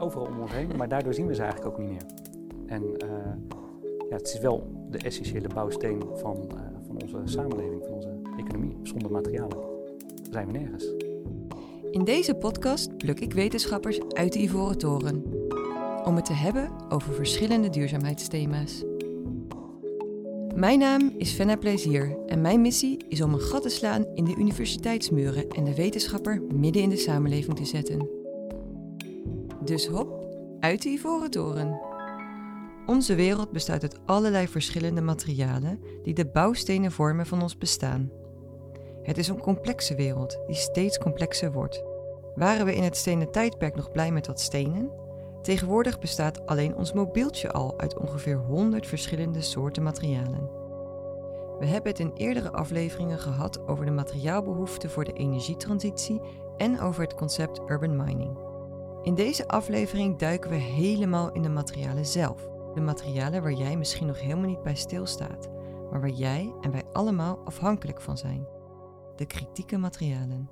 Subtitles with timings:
[0.00, 2.04] overal om ons heen, maar daardoor zien we ze eigenlijk ook niet meer.
[2.66, 2.82] En
[4.10, 6.50] ja, het is wel de essentiële bouwsteen van,
[6.86, 8.76] van onze samenleving, van onze economie.
[8.82, 9.58] Zonder materialen
[10.30, 10.94] zijn we nergens.
[11.90, 15.24] In deze podcast pluk ik wetenschappers uit de Ivoren Toren.
[16.04, 18.84] Om het te hebben over verschillende duurzaamheidsthema's.
[20.54, 24.24] Mijn naam is Fenna Plezier en mijn missie is om een gat te slaan in
[24.24, 28.19] de universiteitsmuren en de wetenschapper midden in de samenleving te zetten.
[29.70, 30.26] Dus hop,
[30.60, 31.80] uit de Ivoren Toren.
[32.86, 38.10] Onze wereld bestaat uit allerlei verschillende materialen die de bouwstenen vormen van ons bestaan.
[39.02, 41.84] Het is een complexe wereld die steeds complexer wordt.
[42.34, 44.90] Waren we in het stenen tijdperk nog blij met wat stenen?
[45.42, 50.50] Tegenwoordig bestaat alleen ons mobieltje al uit ongeveer 100 verschillende soorten materialen.
[51.58, 56.20] We hebben het in eerdere afleveringen gehad over de materiaalbehoeften voor de energietransitie
[56.56, 58.49] en over het concept urban mining.
[59.02, 62.48] In deze aflevering duiken we helemaal in de materialen zelf.
[62.74, 65.50] De materialen waar jij misschien nog helemaal niet bij stilstaat,
[65.90, 68.58] maar waar jij en wij allemaal afhankelijk van zijn
[69.20, 70.50] de kritieke materialen.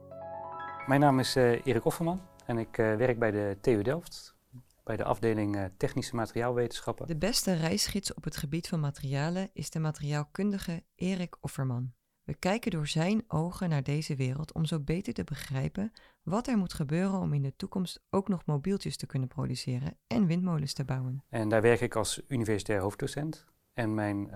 [0.86, 4.36] Mijn naam is uh, Erik Offerman en ik uh, werk bij de TU Delft,
[4.84, 7.06] bij de afdeling uh, Technische Materiaalwetenschappen.
[7.06, 11.92] De beste reisgids op het gebied van materialen is de materiaalkundige Erik Offerman.
[12.28, 16.56] We kijken door zijn ogen naar deze wereld om zo beter te begrijpen wat er
[16.56, 20.84] moet gebeuren om in de toekomst ook nog mobieltjes te kunnen produceren en windmolens te
[20.84, 21.24] bouwen.
[21.28, 23.44] En daar werk ik als universitair hoofddocent.
[23.72, 24.30] En mijn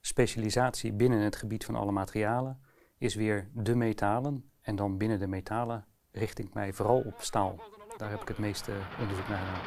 [0.00, 2.60] specialisatie binnen het gebied van alle materialen
[2.98, 4.50] is weer de metalen.
[4.60, 7.60] En dan binnen de metalen richt ik mij vooral op staal.
[7.96, 9.60] Daar heb ik het meeste onderzoek naar gedaan.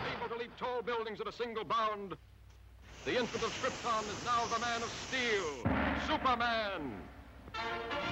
[3.04, 5.72] The infant of Krypton is now the man of steel,
[6.08, 7.14] Superman.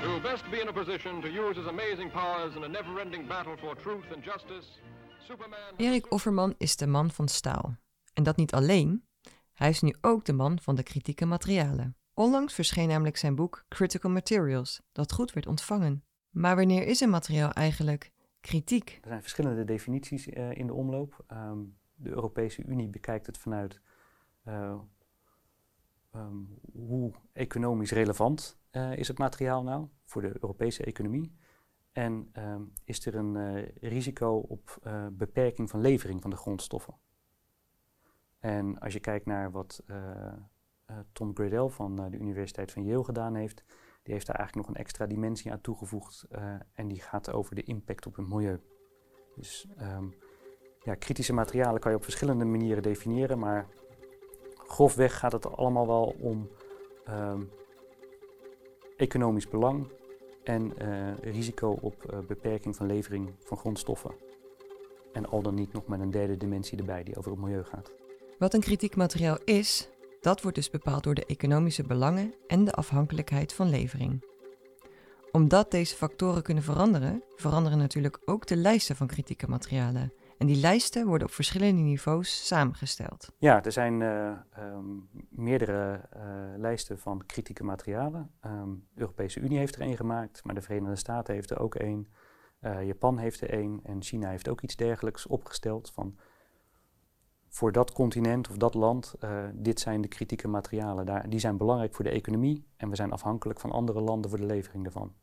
[0.01, 3.57] To best be in a position to use his amazing powers in a never-ending battle
[3.57, 4.67] for truth and justice,
[5.19, 5.73] Superman...
[5.77, 7.77] Erik Offerman is de man van staal.
[8.13, 9.05] En dat niet alleen,
[9.53, 11.95] hij is nu ook de man van de kritieke materialen.
[12.13, 16.03] Onlangs verscheen namelijk zijn boek Critical Materials, dat goed werd ontvangen.
[16.29, 18.99] Maar wanneer is een materiaal eigenlijk kritiek?
[19.01, 21.25] Er zijn verschillende definities uh, in de omloop.
[21.31, 23.81] Um, de Europese Unie bekijkt het vanuit
[24.47, 24.79] uh,
[26.15, 31.35] um, hoe economisch relevant uh, is het materiaal nou voor de Europese economie.
[31.91, 34.79] En um, is er een risico op
[35.11, 36.95] beperking van levering van de grondstoffen.
[38.39, 39.83] En als je kijkt naar wat
[41.11, 43.63] Tom Gradell van de Universiteit van Yale gedaan heeft.
[44.03, 46.27] Die heeft daar eigenlijk nog een extra dimensie aan toegevoegd
[46.73, 48.59] en die gaat over de impact op het milieu.
[49.35, 50.13] Dus um,
[50.83, 53.67] ja, kritische materialen kan je op verschillende manieren definiëren, maar
[54.55, 56.49] grofweg gaat het allemaal wel om
[57.09, 57.49] um,
[58.97, 59.87] economisch belang
[60.43, 60.73] en
[61.21, 64.11] risico op beperking van levering van grondstoffen.
[65.13, 67.91] En al dan niet nog met een derde dimensie erbij die over het milieu gaat.
[68.39, 69.89] Wat een kritiek materiaal is,
[70.21, 74.23] dat wordt dus bepaald door de economische belangen en de afhankelijkheid van levering.
[75.31, 80.13] Omdat deze factoren kunnen veranderen, veranderen natuurlijk ook de lijsten van kritieke materialen.
[80.43, 83.31] En die lijsten worden op verschillende niveaus samengesteld.
[83.37, 86.21] Ja, er zijn uh, um, meerdere uh,
[86.57, 88.31] lijsten van kritieke materialen.
[88.45, 91.75] Um, de Europese Unie heeft er één gemaakt, maar de Verenigde Staten heeft er ook
[91.75, 92.07] één.
[92.61, 96.17] Uh, Japan heeft er één en China heeft ook iets dergelijks opgesteld van
[97.49, 99.15] voor dat continent of dat land,
[99.53, 101.05] dit zijn de kritieke materialen.
[101.05, 104.39] Daar, die zijn belangrijk voor de economie en we zijn afhankelijk van andere landen voor
[104.39, 105.13] de levering daarvan.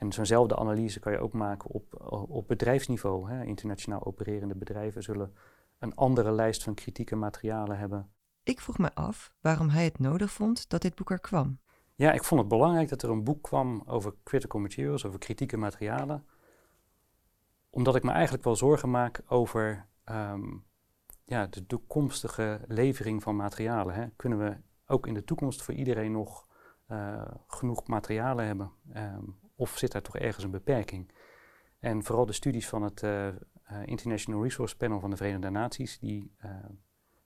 [0.00, 3.30] En zo'nzelfde analyse kan je ook maken op, op bedrijfsniveau.
[3.30, 3.44] Hè.
[3.44, 5.34] Internationaal opererende bedrijven zullen
[5.78, 8.10] een andere lijst van kritieke materialen hebben.
[8.42, 11.58] Ik vroeg me af waarom hij het nodig vond dat dit boek er kwam.
[11.94, 15.56] Ja, ik vond het belangrijk dat er een boek kwam over critical materials, over kritieke
[15.56, 16.24] materialen.
[17.70, 20.64] Omdat ik me eigenlijk wel zorgen maak over um,
[21.24, 23.94] ja, de toekomstige levering van materialen.
[23.94, 24.06] Hè.
[24.16, 24.56] Kunnen we
[24.86, 26.46] ook in de toekomst voor iedereen nog
[26.88, 28.70] uh, genoeg materialen hebben?
[28.96, 31.12] Um, of zit daar toch ergens een beperking?
[31.78, 33.32] En vooral de studies van het uh, uh,
[33.84, 36.32] International Resource Panel van de Verenigde Naties, die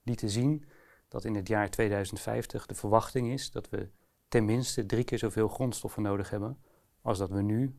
[0.02, 0.64] lieten zien
[1.08, 3.90] dat in het jaar 2050 de verwachting is dat we
[4.28, 6.58] tenminste drie keer zoveel grondstoffen nodig hebben
[7.02, 7.78] als dat we nu,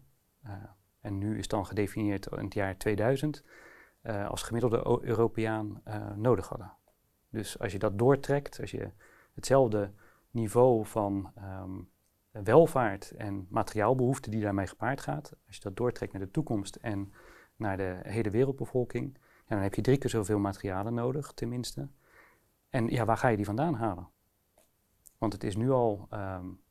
[1.00, 3.44] en nu is dan gedefinieerd in het jaar 2000,
[4.04, 5.82] uh, als gemiddelde Europeaan
[6.16, 6.74] nodig hadden.
[7.30, 8.92] Dus als je dat doortrekt, als je
[9.34, 9.92] hetzelfde
[10.32, 11.90] niveau van um,
[12.44, 17.14] welvaart en materiaalbehoeften die daarmee gepaard gaat, als je dat doortrekt naar de toekomst en
[17.56, 19.18] naar de hele wereldbevolking,
[19.48, 21.90] dan heb je drie keer zoveel materialen nodig, tenminste.
[22.70, 24.10] En ja, waar ga je die vandaan halen?
[25.18, 26.62] Want het is nu al um,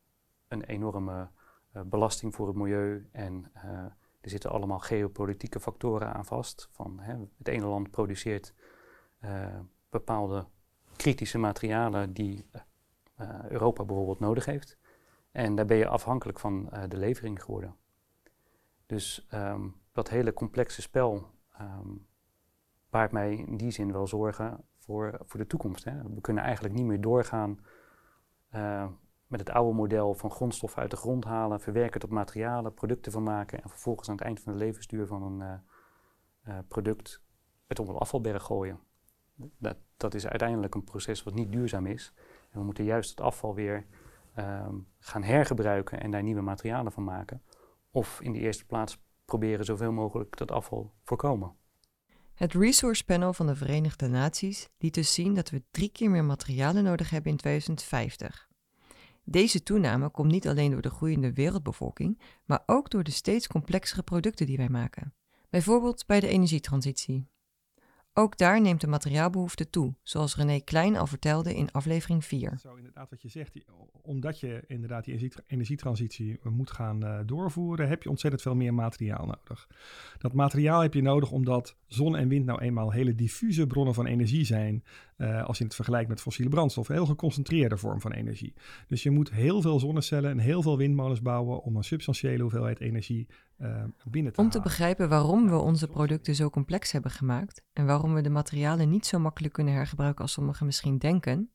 [0.49, 1.29] een enorme
[1.77, 3.51] uh, belasting voor het milieu en
[4.25, 6.69] Er zitten allemaal geopolitieke factoren aan vast.
[6.71, 8.55] Van, hè, het ene land produceert
[9.25, 9.59] uh,
[9.91, 10.47] bepaalde
[10.97, 12.47] kritische materialen die
[13.49, 14.79] Europa bijvoorbeeld nodig heeft.
[15.35, 17.77] En daar ben je afhankelijk van uh, de levering geworden.
[18.87, 22.07] Dus um, dat hele complexe spel um,
[22.91, 25.85] baart mij in die zin wel zorgen voor, voor de toekomst.
[25.85, 26.03] Hè.
[26.03, 27.59] We kunnen eigenlijk niet meer doorgaan
[28.55, 28.87] uh,
[29.27, 33.23] met het oude model van grondstoffen uit de grond halen, verwerken tot materialen, producten van
[33.23, 35.61] maken en vervolgens aan het eind van de levensduur van een
[36.49, 37.23] uh, product
[37.67, 38.81] het op een afvalberg gooien.
[39.35, 42.13] Dat, dat, is uiteindelijk een proces wat niet duurzaam is.
[42.51, 43.87] En we moeten juist het afval weer
[44.39, 47.43] um, gaan hergebruiken en daar nieuwe materialen van maken.
[47.91, 51.57] Of in de eerste plaats proberen zoveel mogelijk dat afval voorkomen.
[52.35, 56.25] Het Resource Panel van de Verenigde Naties liet dus zien dat we drie keer meer
[56.25, 58.49] materialen nodig hebben in 2050.
[59.25, 64.03] Deze toename komt niet alleen door de groeiende wereldbevolking, maar ook door de steeds complexere
[64.03, 65.15] producten die wij maken.
[65.51, 67.29] Bijvoorbeeld bij de energietransitie.
[68.17, 72.59] Ook daar neemt de materiaalbehoefte toe, zoals René Klein al vertelde in aflevering 4.
[72.61, 73.55] Zo inderdaad wat je zegt,
[74.03, 79.27] omdat je inderdaad die energietransitie moet gaan uh, doorvoeren, heb je ontzettend veel meer materiaal
[79.27, 79.69] nodig.
[80.19, 84.07] Dat materiaal heb je nodig omdat zon en wind nou eenmaal hele diffuse bronnen van
[84.07, 84.85] energie zijn,
[85.19, 88.55] uh, als je het vergelijkt met fossiele brandstoffen, heel geconcentreerde vorm van energie.
[88.89, 92.81] Dus je moet heel veel zonnecellen en heel veel windmolens bouwen om een substantiële hoeveelheid
[92.81, 93.27] energie
[94.05, 98.15] binnen te Om te begrijpen waarom we onze producten zo complex hebben gemaakt en waarom
[98.15, 101.51] we de materialen niet zo makkelijk kunnen hergebruiken als sommigen misschien denken,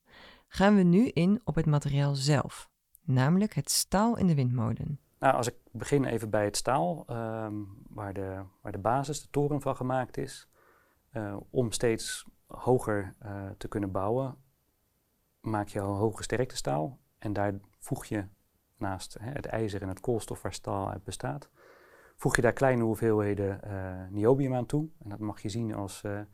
[0.47, 2.69] gaan we nu in op het materiaal zelf,
[3.03, 4.99] namelijk het staal in de windmolen.
[5.19, 9.29] Nou, als ik begin even bij het staal, um, waar, de, waar de basis, de
[9.29, 10.49] toren van gemaakt is,
[11.13, 14.35] uh, om steeds hoger uh, te kunnen bouwen,
[15.41, 18.27] maak je al hoge sterkte staal en daar voeg je
[18.77, 21.49] naast hè, het ijzer en het koolstof waar staal uit bestaat,
[22.19, 24.89] voeg je daar kleine hoeveelheden uh, niobium aan toe.
[24.99, 26.25] En dat mag je zien als uh, uh,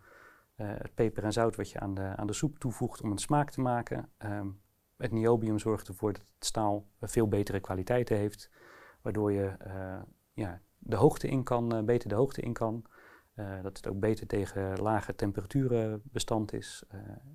[0.56, 3.50] het peper en zout wat je aan de, aan de soep toevoegt om een smaak
[3.50, 4.10] te maken.
[4.18, 4.62] Um,
[4.98, 8.52] het niobium zorgt ervoor dat het staal veel betere kwaliteiten heeft,
[9.02, 9.58] waardoor je
[10.34, 12.86] ja, de hoogte in kan, beter de hoogte in kan.
[13.62, 16.84] dat het ook beter tegen lage temperaturen bestand is,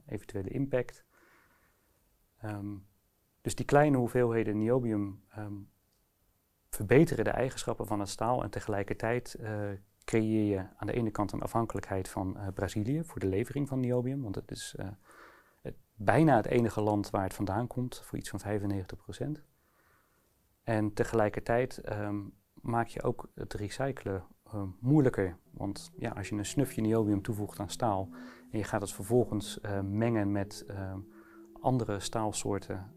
[0.07, 1.05] eventuele impact.
[2.45, 2.87] Um,
[3.41, 5.71] dus die kleine hoeveelheden niobium um,
[6.71, 9.49] verbeteren de eigenschappen van het staal en tegelijkertijd uh,
[10.05, 13.81] creëer je aan de ene kant een afhankelijkheid van uh, Brazilië voor de levering van
[13.81, 14.75] niobium, want het is
[15.63, 19.43] het, bijna het enige land waar het vandaan komt, voor iets van 95 procent.
[20.63, 24.25] En tegelijkertijd um, maak je ook het recyclen
[24.81, 28.09] moeilijker, want ja, als je een snufje niobium toevoegt aan staal
[28.51, 30.67] en je gaat het vervolgens mengen met
[31.61, 32.93] andere staalsoorten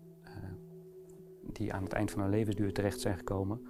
[1.51, 3.61] die aan het eind van hun levensduur terecht zijn gekomen,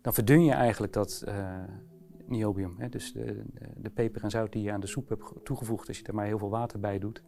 [0.00, 1.62] dan verdun je eigenlijk dat uh,
[2.26, 2.74] niobium.
[2.78, 2.88] Hè?
[2.88, 3.44] Dus de,
[3.76, 6.26] de, peper en zout die je aan de soep hebt toegevoegd, als je er maar
[6.26, 7.22] heel veel water bij doet,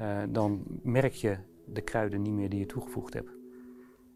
[0.00, 3.30] uh, dan merk je de kruiden niet meer die je toegevoegd hebt.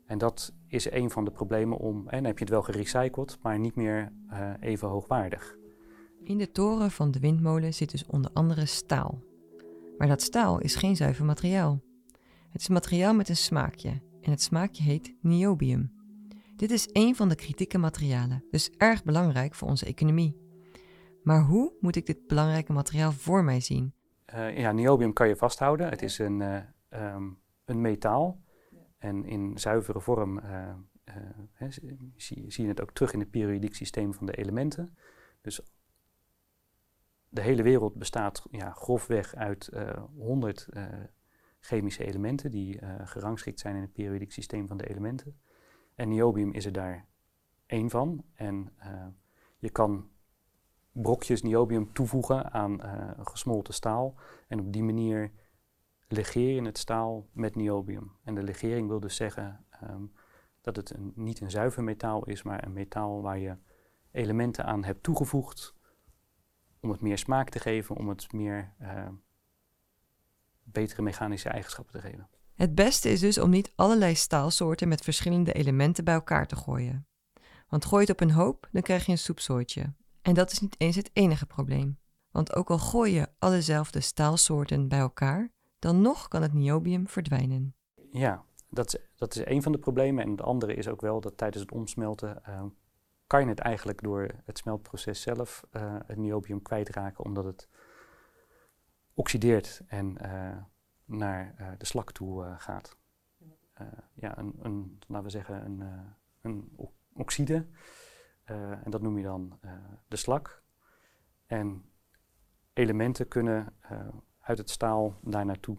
[0.07, 3.39] En dat is een van de problemen om, en dan heb je het wel gerecycled,
[3.43, 5.57] maar niet meer uh, even hoogwaardig.
[6.23, 9.23] In de toren van de windmolen zit dus onder andere staal.
[9.99, 11.81] Maar dat staal is geen zuiver materiaal.
[12.51, 15.93] Het is materiaal met een smaakje en het smaakje heet niobium.
[16.57, 20.43] Dit is een van de kritieke materialen, dus erg belangrijk voor onze economie.
[21.23, 23.95] Maar hoe moet ik dit belangrijke materiaal voor mij zien?
[24.35, 25.89] Uh, ja, niobium kan je vasthouden.
[25.89, 28.43] Het is een, uh, um, een metaal.
[28.99, 30.75] En in zuivere vorm uh,
[32.17, 34.97] zie, zie, je het ook terug in het periodiek systeem van de elementen.
[35.41, 35.61] Dus
[37.29, 39.71] de hele wereld bestaat ja, grofweg uit
[40.17, 40.69] 100
[41.65, 45.39] chemische elementen die gerangschikt zijn in het periodiek systeem van de elementen.
[45.95, 47.07] En niobium is er daar
[47.67, 48.25] één van.
[48.35, 49.07] En uh,
[49.59, 50.09] je kan
[50.93, 54.15] brokjes niobium toevoegen aan uh, gesmolten staal.
[54.49, 55.33] En op die manier
[56.09, 58.13] legeer je het staal met niobium.
[58.25, 60.13] En de legering wil dus zeggen um,
[60.61, 63.57] dat het een, niet een zuiver metaal is, maar een metaal waar je
[64.11, 65.75] elementen aan hebt toegevoegd
[66.81, 68.75] om het meer smaak te geven, om het meer
[70.75, 72.29] betere mechanische eigenschappen te geven.
[72.55, 77.07] Het beste is dus om niet allerlei staalsoorten met verschillende elementen bij elkaar te gooien.
[77.69, 79.95] Want gooi je het op een hoop, dan krijg je een soepsoortje.
[80.23, 81.99] En dat is niet eens het enige probleem.
[82.31, 87.75] Want ook al gooi je allezelfde staalsoorten bij elkaar, dan nog kan het niobium verdwijnen.
[88.11, 90.25] Ja, dat is, dat is een van de problemen.
[90.25, 92.63] En het andere is ook wel dat tijdens het omsmelten uh,
[93.27, 97.69] kan je het eigenlijk door het smeltproces zelf uh, het niobium kwijtraken, omdat het
[99.15, 100.57] oxideert en uh,
[101.05, 102.97] naar uh, de slak toe uh, gaat.
[104.15, 105.83] Ja, een, een, laten we zeggen, een,
[106.41, 106.77] een
[107.13, 107.67] oxide
[108.45, 109.59] en dat noem je dan
[110.09, 110.63] de slak.
[111.47, 111.91] En
[112.73, 113.77] elementen kunnen
[114.41, 115.79] uit het staal daar naartoe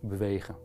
[0.00, 0.56] bewegen.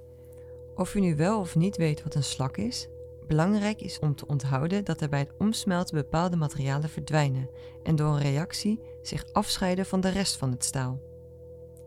[0.75, 2.87] Of u nu wel of niet weet wat een slak is,
[3.27, 7.49] belangrijk is om te onthouden dat er bij het omsmelten bepaalde materialen verdwijnen
[7.83, 11.14] en door een reactie zich afscheiden van de rest van het staal.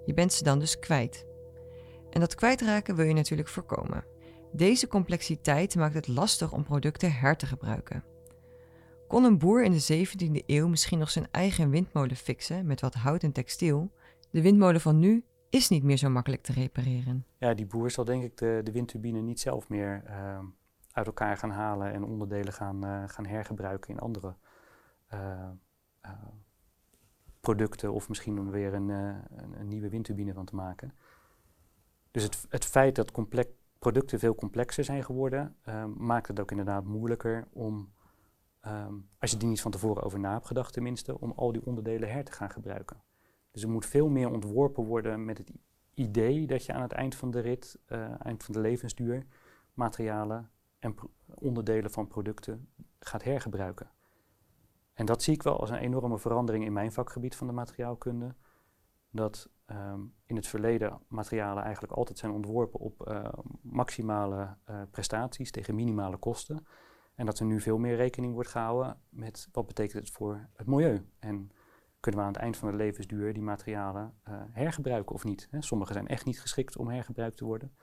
[0.08, 1.26] Je bent ze dan dus kwijt.
[2.10, 4.04] En dat kwijtraken wil je natuurlijk voorkomen.
[4.52, 8.04] Deze complexiteit maakt het lastig om producten her te gebruiken.
[9.08, 12.94] Kon een boer in de 17e eeuw misschien nog zijn eigen windmolen fixen met wat
[12.94, 13.92] hout en textiel?
[14.30, 17.26] De windmolen van nu is niet meer zo makkelijk te repareren.
[17.38, 20.38] Ja, die boer zal denk ik de, de windturbine niet zelf meer uh,
[20.92, 24.34] uit elkaar gaan halen en onderdelen gaan, uh, gaan hergebruiken in andere
[25.14, 25.48] uh,
[27.40, 30.92] producten of misschien om weer een, een, een, nieuwe windturbine van te maken.
[32.10, 33.12] Dus het, het feit dat
[33.78, 35.56] producten veel complexer zijn geworden,
[35.96, 37.92] maakt het ook inderdaad moeilijker om,
[38.66, 41.66] um, als je die niet van tevoren over na hebt gedacht tenminste, om al die
[41.66, 43.02] onderdelen her te gaan gebruiken.
[43.50, 45.52] Dus er moet veel meer ontworpen worden met het
[45.94, 49.26] idee dat je aan het eind van de rit, uh, eind van de levensduur,
[49.74, 50.94] materialen en
[51.34, 52.68] onderdelen van producten
[53.00, 53.90] gaat hergebruiken.
[54.98, 58.34] En dat zie ik wel als een enorme verandering in mijn vakgebied van de materiaalkunde.
[59.10, 63.28] Dat um, in het verleden materialen eigenlijk altijd zijn ontworpen op uh,
[63.62, 66.66] maximale uh, prestaties tegen minimale kosten.
[67.14, 70.66] En dat er nu veel meer rekening wordt gehouden met wat betekent het voor het
[70.66, 71.08] milieu.
[71.18, 71.50] En
[72.00, 75.48] kunnen we aan het eind van de levensduur die materialen uh, hergebruiken of niet.
[75.50, 75.62] Hè?
[75.62, 77.74] Sommige zijn echt niet geschikt om hergebruikt te worden,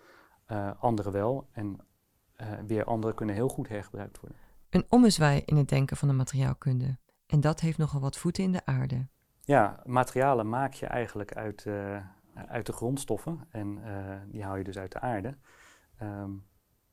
[0.51, 1.47] uh, andere wel.
[1.51, 1.79] En
[2.65, 4.37] weer andere kunnen heel goed hergebruikt worden.
[4.69, 6.97] Een ommezwaai in het denken van de materiaalkunde.
[7.27, 9.07] En dat heeft nogal wat voeten in de aarde.
[9.41, 11.67] Ja, materialen maak je eigenlijk uit,
[12.47, 13.81] uit de grondstoffen en
[14.27, 15.37] die haal je dus uit de aarde.
[16.01, 16.47] Um,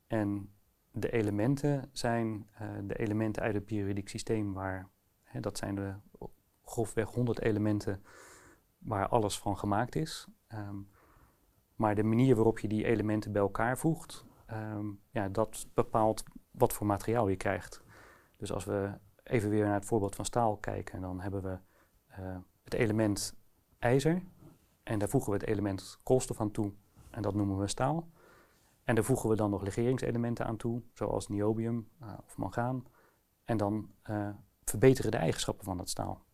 [0.06, 0.52] en
[0.90, 2.46] de elementen zijn
[2.84, 4.88] de elementen uit het periodiek systeem waar,
[5.22, 5.94] hè, dat zijn de
[6.64, 8.02] grofweg 100 elementen
[8.78, 10.26] waar alles van gemaakt is.
[10.54, 10.88] Um,
[11.74, 16.72] maar de manier waarop je die elementen bij elkaar voegt, um, ja, dat bepaalt wat
[16.72, 17.82] voor materiaal je krijgt.
[18.36, 18.90] Dus als we
[19.22, 21.58] even weer naar het voorbeeld van staal kijken, dan hebben we
[22.20, 23.34] uh, het element
[23.78, 24.22] ijzer.
[24.82, 26.72] En daar voegen we het element koolstof aan toe.
[27.10, 28.08] En dat noemen we staal.
[28.84, 32.84] En daar voegen we dan nog legeringselementen aan toe, zoals niobium uh, of mangaan.
[33.44, 34.28] En dan uh,
[34.64, 36.24] verbeteren de eigenschappen van dat staal.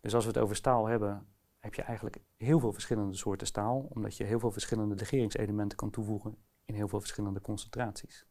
[0.00, 1.26] Dus als we het over staal hebben,
[1.58, 5.90] heb je eigenlijk heel veel verschillende soorten staal, omdat je heel veel verschillende legeringselementen kan
[5.90, 8.26] toevoegen in heel veel verschillende concentraties.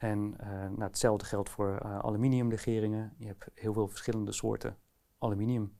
[0.00, 3.14] En uh, nou, hetzelfde geldt voor uh, aluminiumlegeringen.
[3.18, 4.76] Je hebt heel veel verschillende soorten
[5.18, 5.76] aluminium.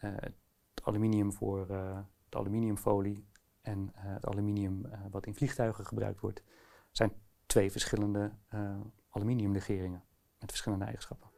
[0.00, 1.66] Uh, het aluminium voor
[2.28, 3.28] de aluminiumfolie
[3.62, 6.42] en het aluminium wat in vliegtuigen gebruikt wordt,
[6.90, 7.12] zijn
[7.46, 8.32] twee verschillende
[9.10, 10.02] aluminiumlegeringen
[10.40, 11.30] met verschillende eigenschappen.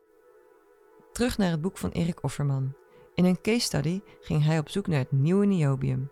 [1.13, 2.75] Terug naar het boek van Erik Offerman.
[3.15, 6.11] In een case study ging hij op zoek naar het nieuwe niobium.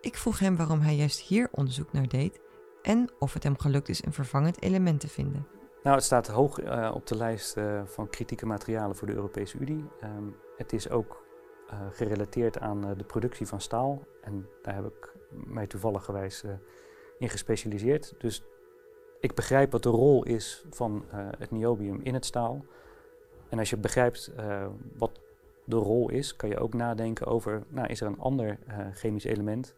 [0.00, 2.40] Ik vroeg hem waarom hij juist hier onderzoek naar deed
[2.88, 5.46] en of het hem gelukt is een vervangend element te vinden.
[5.82, 9.58] Nou, het staat hoog uh, op de lijst uh, van kritieke materialen voor de Europese
[9.58, 9.84] Unie.
[10.04, 11.24] Um, het is ook
[11.70, 16.44] uh, gerelateerd aan de productie van staal en daar heb ik mij toevallig gewijs
[17.18, 18.14] in gespecialiseerd.
[18.18, 18.44] Dus
[19.20, 21.04] ik begrijp wat de rol is van
[21.38, 22.64] het niobium in het staal.
[23.48, 24.32] En als je begrijpt
[24.96, 25.20] wat
[25.64, 28.58] de rol is, kan je ook nadenken over, nou, is er een ander
[28.92, 29.74] chemisch element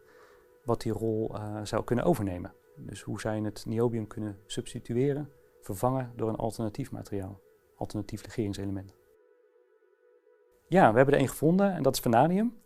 [0.63, 2.53] wat die rol zou kunnen overnemen?
[2.85, 5.29] Dus hoe je het niobium kunnen substitueren,
[5.61, 7.41] vervangen door een alternatief materiaal,
[7.75, 8.95] alternatief legeringselement?
[10.67, 12.59] Ja, we hebben er één gevonden en dat is vanadium.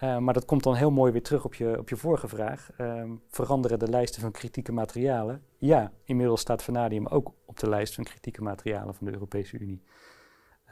[0.00, 2.70] maar dat komt dan heel mooi weer terug op je, op je vorige vraag.
[2.76, 5.44] Ehm, veranderen de lijsten van kritieke materialen?
[5.58, 9.82] Ja, inmiddels staat vanadium ook op de lijst van kritieke materialen van de Europese Unie.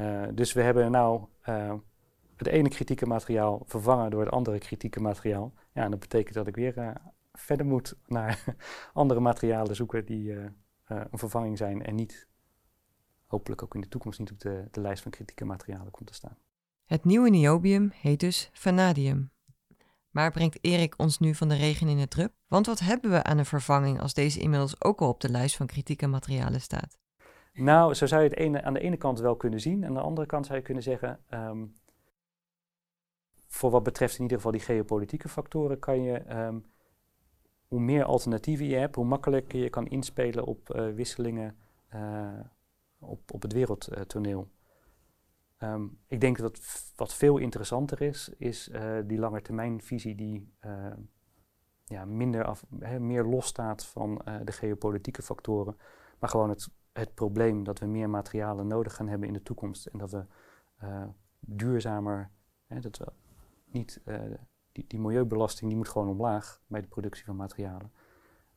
[0.00, 1.74] Uh, dus we hebben nou uh,
[2.36, 5.52] het ene kritieke materiaal vervangen door het andere kritieke materiaal.
[5.72, 7.00] Ja, en dat betekent dat ik weer
[7.40, 8.44] verder moet naar
[8.92, 10.32] andere materialen zoeken die
[10.84, 12.28] een vervanging zijn en niet,
[13.26, 16.14] hopelijk ook in de toekomst niet op de, de lijst van kritieke materialen komt te
[16.14, 16.36] staan.
[16.84, 19.30] Het nieuwe niobium heet dus vanadium.
[20.10, 22.32] Maar brengt Erik ons nu van de regen in het drup?
[22.46, 25.56] Want wat hebben we aan een vervanging als deze inmiddels ook al op de lijst
[25.56, 26.98] van kritieke materialen staat?
[27.52, 29.82] Nou, zo zou je het ene, aan de ene kant wel kunnen zien.
[29.82, 31.74] En aan de andere kant zou je kunnen zeggen, um,
[33.46, 36.64] voor wat betreft in ieder geval die geopolitieke factoren, kan je, um,
[37.68, 41.56] hoe meer alternatieven je hebt, hoe makkelijker je kan inspelen op uh, wisselingen
[41.94, 42.40] uh,
[42.98, 44.48] op, op het wereldtoneel.
[45.58, 46.60] Um, ik denk dat
[46.96, 50.52] wat veel interessanter is, is uh, die langetermijnvisie die
[51.84, 55.76] ja, minder af, he, meer losstaat van de geopolitieke factoren,
[56.18, 59.86] maar gewoon het het probleem dat we meer materialen nodig gaan hebben in de toekomst
[59.86, 60.24] en dat we
[61.40, 62.30] duurzamer,
[62.66, 63.12] hè, dat we
[63.64, 64.00] niet,
[64.78, 67.92] die, die milieubelasting die moet gewoon omlaag bij de productie van materialen,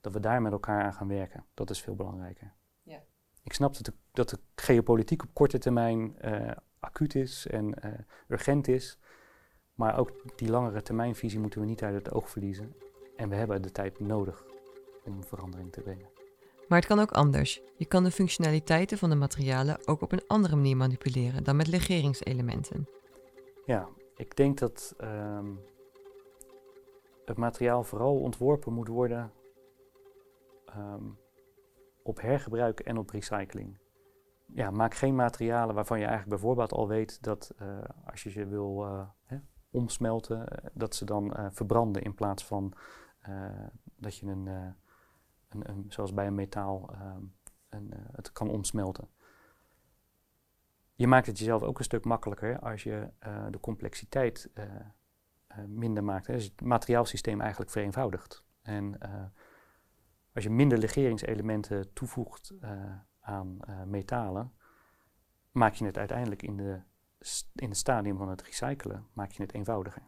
[0.01, 1.45] dat we daar met elkaar aan gaan werken.
[1.53, 2.53] Dat is veel belangrijker.
[2.83, 3.03] Ja.
[3.43, 7.75] Ik snap dat de, dat de geopolitiek op korte termijn uh, acuut is en
[8.27, 8.99] urgent is,
[9.73, 12.75] maar ook die langere termijnvisie moeten we niet uit het oog verliezen.
[13.15, 14.43] En we hebben de tijd nodig
[15.05, 16.09] om verandering te brengen.
[16.67, 17.61] Maar het kan ook anders.
[17.77, 21.67] Je kan de functionaliteiten van de materialen ook op een andere manier manipuleren dan met
[21.67, 22.87] legeringselementen.
[23.65, 25.59] Ja, ik denk dat um,
[27.25, 29.31] het materiaal vooral ontworpen moet worden
[30.77, 31.17] um,
[32.03, 33.79] op hergebruik en op recycling.
[34.45, 38.45] Ja, maak geen materialen waarvan je eigenlijk bijvoorbeeld al weet dat uh, als je ze
[38.45, 39.37] wil uh, hè,
[39.71, 42.73] omsmelten, uh, dat ze dan verbranden in plaats van
[43.95, 44.75] dat je een
[45.59, 47.23] een, zoals bij een metaal ehm,
[47.69, 49.09] een, eh, het kan omsmelten.
[50.95, 54.65] Je maakt het jezelf ook een stuk makkelijker als je eh, de complexiteit eh,
[55.67, 56.27] minder maakt.
[56.27, 56.33] Hè.
[56.33, 58.45] Het materiaalsysteem eigenlijk vereenvoudigt.
[58.61, 58.97] En
[60.33, 62.53] als je minder legeringselementen toevoegt
[63.19, 64.53] aan metalen,
[65.51, 66.81] maak je het uiteindelijk in, de,
[67.55, 70.03] in het stadium van het recyclen maak je het eenvoudiger.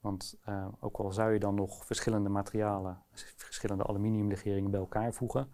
[0.00, 0.40] Want
[0.80, 3.02] ook al zou je dan nog verschillende materialen,
[3.36, 5.52] verschillende aluminiumlegeringen bij elkaar voegen,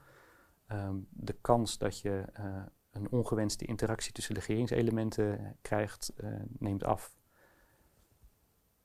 [0.69, 2.25] um, de kans dat je
[2.91, 6.13] een ongewenste interactie tussen legeringselementen krijgt,
[6.59, 7.17] neemt af.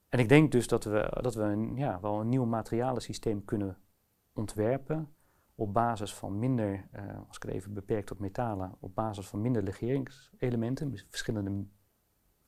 [0.09, 3.77] En ik denk dus dat we, dat we een, ja, wel een nieuw materialensysteem kunnen
[4.33, 5.13] ontwerpen
[5.55, 6.87] op basis van minder,
[7.27, 11.65] als ik het even beperk tot metalen, op basis van minder legeringselementen, verschillende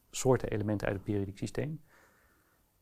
[0.10, 1.84] soorten elementen uit het periodiek systeem.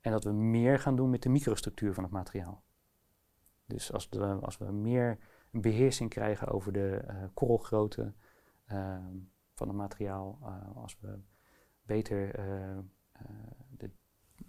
[0.02, 2.64] En dat we meer gaan doen met de microstructuur van het materiaal.
[3.66, 5.18] Dus als, we, als we meer
[5.52, 8.14] beheersing krijgen over de uh, korrelgrootte
[8.72, 8.98] uh,
[9.54, 10.40] van het materiaal,
[10.76, 11.20] als we
[11.82, 12.78] beter eh,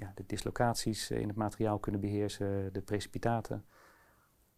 [0.01, 3.65] ja, de, dislocaties in het materiaal kunnen beheersen, de precipitaten.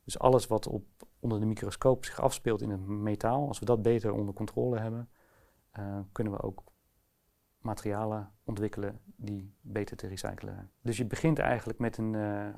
[0.05, 0.85] Dus alles wat op,
[1.21, 5.09] onder de microscoop zich afspeelt in het metaal, als we dat beter onder controle hebben,
[6.13, 6.63] kunnen we ook
[7.59, 10.71] materialen ontwikkelen die beter te recyclen zijn.
[10.81, 12.49] Dus je begint eigenlijk met een, uh,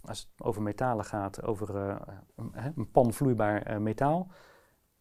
[0.00, 1.76] als het over metalen gaat, over
[2.36, 4.30] een, een panvloeibaar uh, metaal.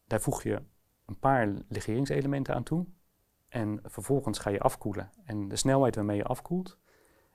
[0.07, 0.61] Daar voeg je
[1.05, 2.85] een paar legeringselementen aan toe.
[3.47, 5.11] En vervolgens ga je afkoelen.
[5.25, 6.79] En de snelheid waarmee je afkoelt,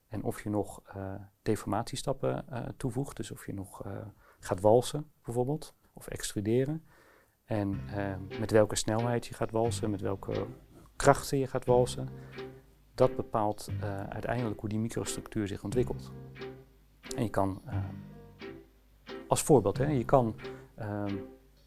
[0.09, 0.83] en of je nog
[1.43, 2.45] deformatiestappen
[2.77, 3.83] toevoegt, dus of je nog
[4.39, 6.85] gaat walsen bijvoorbeeld, of extruderen.
[7.45, 7.81] En
[8.41, 10.47] met welke snelheid je gaat walsen, met welke
[10.97, 12.09] krachten je gaat walsen,
[12.95, 13.71] dat bepaalt
[14.09, 16.13] uiteindelijk hoe die microstructuur zich ontwikkelt.
[17.17, 17.75] En je kan, uh,
[19.29, 20.35] als voorbeeld, hè, je kan
[20.79, 21.05] uh,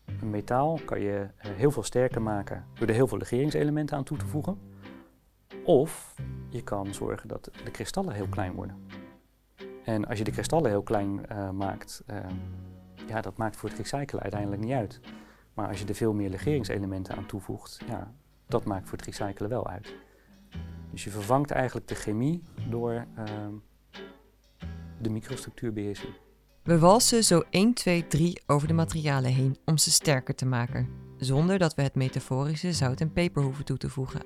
[0.05, 4.17] een metaal kan je heel veel sterker maken door er heel veel legeringselementen aan toe
[4.17, 4.59] te voegen.
[5.63, 6.15] Of
[6.49, 8.75] je kan zorgen dat de kristallen heel klein worden.
[9.83, 11.21] En als je de kristallen heel klein
[11.53, 12.03] maakt,
[13.07, 14.99] ja, dat maakt voor het recyclen uiteindelijk niet uit.
[15.53, 18.13] Maar als je er veel meer legeringselementen aan toevoegt, ja,
[18.47, 19.95] dat maakt voor het recyclen wel uit.
[20.91, 23.25] Dus je vervangt eigenlijk de chemie door uh,
[25.01, 26.13] de microstructuurbeheersing.
[26.63, 30.89] We walsen zo 1, 2, 3 over de materialen heen om ze sterker te maken,
[31.17, 34.21] zonder dat we het metaforische zout en peper hoeven toe te voegen.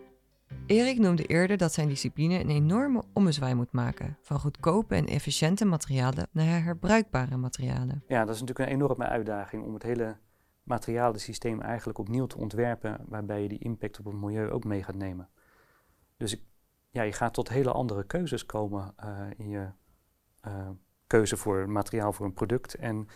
[0.66, 5.66] Erik noemde eerder dat zijn discipline een enorme ommezwaai moet maken, van goedkope en efficiënte
[5.66, 8.04] materialen naar herbruikbare materialen.
[8.08, 10.18] Ja, dat is natuurlijk een enorme uitdaging om het hele
[10.64, 14.96] materialensysteem eigenlijk opnieuw te ontwerpen, waarbij je die impact op het milieu ook mee gaat
[14.96, 15.30] nemen.
[16.18, 16.44] Dus
[16.90, 19.68] ja, je gaat tot hele andere keuzes komen uh, in je
[20.48, 20.70] uh,
[21.08, 23.08] keuze voor materiaal voor een product en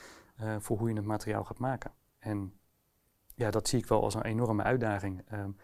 [0.42, 1.92] uh, voor hoe je het materiaal gaat maken.
[2.20, 2.54] En
[3.36, 5.22] ja, dat zie ik wel als een enorme uitdaging.
[5.34, 5.58] Um,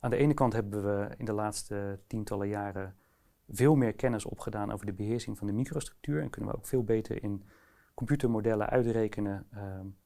[0.00, 2.96] aan de ene kant hebben we in de laatste tientallen jaren
[3.48, 6.84] veel meer kennis opgedaan over de beheersing van de microstructuur en kunnen we ook veel
[6.84, 7.44] beter in
[7.94, 9.96] computermodellen uitrekenen um,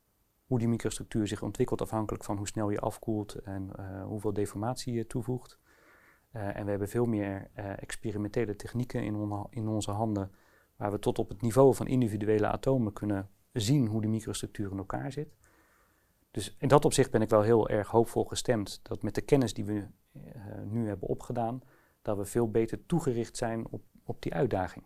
[0.53, 4.95] hoe die microstructuur zich ontwikkelt afhankelijk van hoe snel je afkoelt en uh, hoeveel deformatie
[4.95, 5.59] je toevoegt.
[6.33, 10.31] Uh, en we hebben veel meer uh, experimentele technieken in, in, onze handen,
[10.77, 14.79] waar we tot op het niveau van individuele atomen kunnen zien hoe die microstructuur in
[14.79, 15.37] elkaar zit.
[16.33, 19.55] Dus in dat opzicht ben ik wel heel erg hoopvol gestemd dat met de kennis
[19.55, 19.87] die we
[20.65, 21.61] nu hebben opgedaan,
[22.03, 24.85] dat we veel beter toegericht zijn op, op die uitdaging.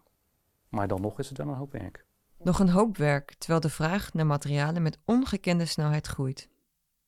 [0.69, 2.07] Maar dan nog is het wel een hoop werk.
[2.39, 6.49] Nog een hoop werk, terwijl de vraag naar materialen met ongekende snelheid groeit.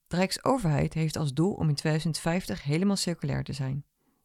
[0.06, 3.84] De Rijksoverheid heeft als doel om in 2050 helemaal circulair te zijn.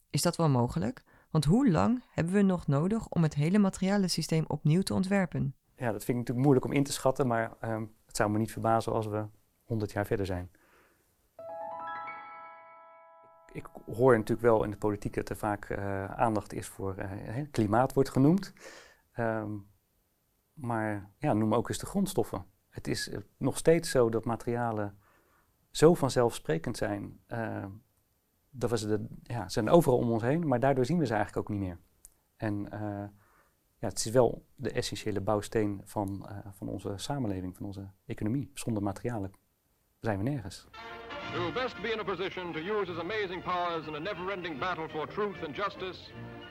[0.10, 1.04] Is dat wel mogelijk?
[1.32, 5.56] Want hoe lang hebben we nog nodig om het hele materialensysteem opnieuw te ontwerpen?
[5.76, 8.38] Ja, dat vind ik natuurlijk moeilijk om in te schatten, maar um, het zou me
[8.38, 9.26] niet verbazen als we
[9.74, 10.52] 100 jaar verder zijn.
[13.54, 17.46] ik hoor natuurlijk wel in de politiek dat er vaak uh, aandacht is voor uh,
[17.52, 18.54] klimaat wordt genoemd.
[19.20, 19.72] Um,
[20.54, 22.46] maar ja, noem ook eens de grondstoffen.
[22.70, 24.98] Het is nog steeds zo dat materialen
[25.72, 27.20] zo vanzelfsprekend zijn.
[27.28, 27.66] Uh,
[28.50, 31.14] dat we ze de, ja, zijn overal om ons heen, maar daardoor zien we ze
[31.14, 31.80] eigenlijk ook niet meer.
[32.38, 32.68] En
[33.80, 38.52] ja, het is wel de essentiële bouwsteen van, van onze samenleving, van onze economie.
[38.54, 39.32] Zonder materialen
[40.04, 40.66] zijn we nergens.
[41.34, 44.88] To best be in a position to use his amazing powers in a never-ending battle
[44.90, 46.00] for truth and justice,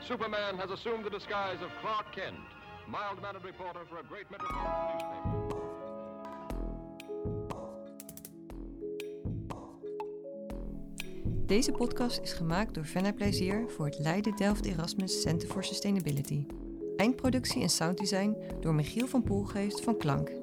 [0.00, 2.38] Superman has assumed the disguise of Clark Kent,
[2.86, 5.60] mild-mannered reporter for a great metropolitan newspaper.
[11.46, 16.46] Deze podcast is gemaakt door Venna Plezier voor het Leiden Delft Erasmus Center for Sustainability.
[16.96, 20.41] Eindproductie en sounddesign door Michiel van Poelgeest van Klank.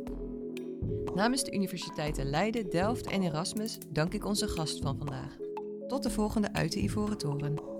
[1.19, 5.37] Namens de universiteiten Leiden, Delft en Erasmus dank ik onze gast van vandaag.
[5.87, 7.78] Tot de volgende uit de Ivoren Toren.